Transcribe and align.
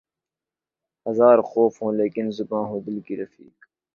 ہزار 1.05 1.37
خوف 1.41 1.73
ہو 1.81 1.91
لیکن 1.91 2.25
زباں 2.37 2.63
ہو 2.69 2.79
دل 2.85 2.99
کی 3.05 3.13
رفیق 3.17 3.55